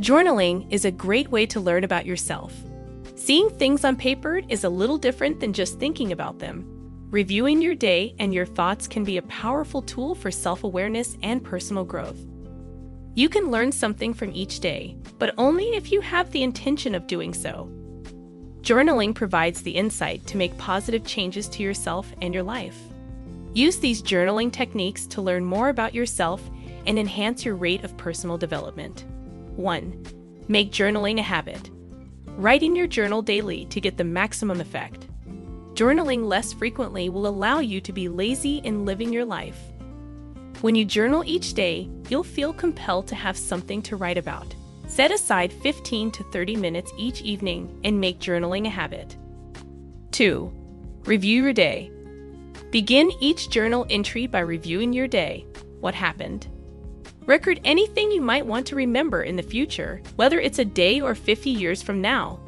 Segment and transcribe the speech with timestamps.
[0.00, 2.52] Journaling is a great way to learn about yourself.
[3.14, 6.66] Seeing things on paper is a little different than just thinking about them.
[7.10, 11.44] Reviewing your day and your thoughts can be a powerful tool for self awareness and
[11.44, 12.18] personal growth.
[13.14, 17.06] You can learn something from each day, but only if you have the intention of
[17.06, 17.70] doing so.
[18.62, 22.78] Journaling provides the insight to make positive changes to yourself and your life.
[23.52, 26.42] Use these journaling techniques to learn more about yourself
[26.84, 29.04] and enhance your rate of personal development.
[29.56, 30.04] 1.
[30.48, 31.70] Make journaling a habit.
[32.36, 35.06] Write in your journal daily to get the maximum effect.
[35.74, 39.60] Journaling less frequently will allow you to be lazy in living your life.
[40.60, 44.54] When you journal each day, you'll feel compelled to have something to write about.
[44.86, 49.16] Set aside 15 to 30 minutes each evening and make journaling a habit.
[50.12, 50.52] 2.
[51.04, 51.90] Review your day.
[52.70, 55.46] Begin each journal entry by reviewing your day.
[55.80, 56.48] What happened?
[57.26, 61.14] Record anything you might want to remember in the future, whether it's a day or
[61.14, 62.38] 50 years from now.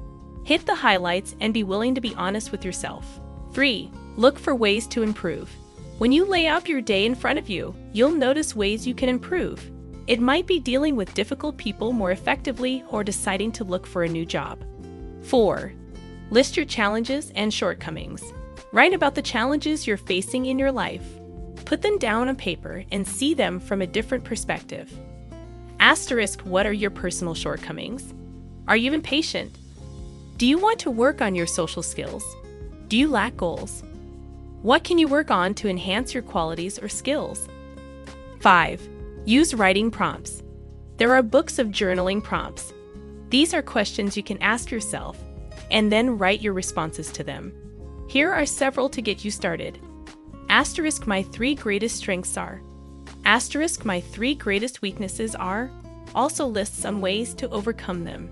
[0.45, 3.19] Hit the highlights and be willing to be honest with yourself.
[3.55, 3.91] 3.
[4.17, 5.51] Look for ways to improve.
[5.97, 9.09] When you lay out your day in front of you, you'll notice ways you can
[9.09, 9.71] improve.
[10.09, 14.09] It might be dealing with difficult people more effectively or deciding to look for a
[14.09, 14.63] new job.
[15.23, 15.73] 4.
[16.29, 18.23] List your challenges and shortcomings.
[18.73, 21.19] Write about the challenges you're facing in your life.
[21.67, 24.91] Put them down on paper and see them from a different perspective.
[25.81, 28.15] Asterisk what are your personal shortcomings?
[28.69, 29.59] Are you impatient?
[30.37, 32.25] Do you want to work on your social skills?
[32.87, 33.83] Do you lack goals?
[34.63, 37.49] What can you work on to enhance your qualities or skills?
[38.41, 38.89] 5.
[39.25, 40.45] Use writing prompts.
[40.99, 42.73] There are books of journaling prompts.
[43.31, 45.19] These are questions you can ask yourself
[45.73, 47.53] and then write your responses to them.
[48.09, 49.81] Here are several to get you started.
[50.57, 52.63] Asterisk my three greatest strengths are.
[53.27, 55.71] Asterisk my three greatest weaknesses are.
[56.15, 58.31] Also lists some ways to overcome them.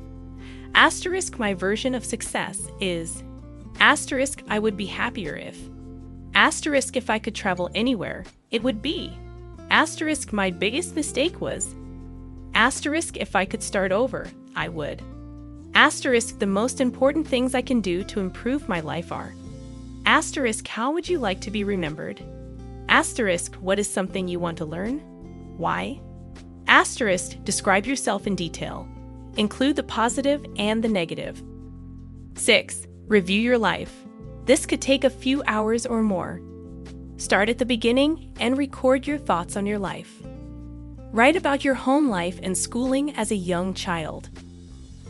[0.75, 3.23] Asterisk my version of success is.
[3.79, 5.59] Asterisk I would be happier if.
[6.35, 9.13] Asterisk if I could travel anywhere, it would be.
[9.69, 11.75] Asterisk my biggest mistake was.
[12.55, 15.03] Asterisk if I could start over, I would.
[15.75, 19.35] Asterisk the most important things I can do to improve my life are.
[20.07, 22.23] Asterisk, how would you like to be remembered?
[22.91, 24.99] Asterisk, what is something you want to learn?
[25.57, 25.99] Why?
[26.67, 28.87] Asterisk, describe yourself in detail.
[29.39, 31.43] Include the positive and the negative.
[32.37, 32.87] 6.
[33.07, 34.05] Review your life.
[34.45, 36.43] This could take a few hours or more.
[37.17, 40.21] Start at the beginning and record your thoughts on your life.
[41.13, 44.29] Write about your home life and schooling as a young child.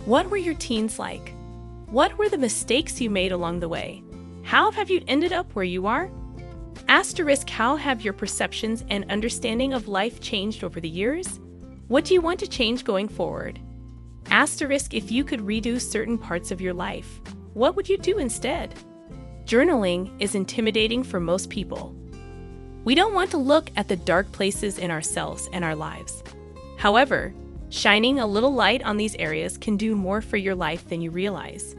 [0.05, 1.35] What were your teens like?
[1.87, 4.04] What were the mistakes you made along the way?
[4.45, 6.11] How have you ended up where you are?
[6.87, 11.41] Asterisk, how have your perceptions and understanding of life changed over the years?
[11.89, 13.59] What do you want to change going forward?
[14.31, 17.23] Asterisk, if you could redo certain parts of your life,
[17.55, 18.75] what would you do instead?
[19.47, 21.95] Journaling is intimidating for most people.
[22.85, 26.23] We don't want to look at the dark places in ourselves and our lives.
[26.77, 27.33] However,
[27.71, 31.11] shining a little light on these areas can do more for your life than you
[31.11, 31.75] realize.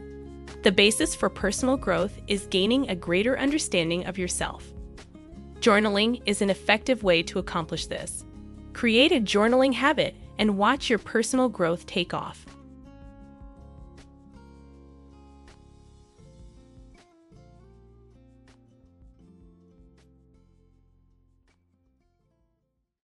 [0.66, 4.64] The basis for personal growth is gaining a greater understanding of yourself.
[5.60, 8.24] Journaling is an effective way to accomplish this.
[8.72, 12.44] Create a journaling habit and watch your personal growth take off.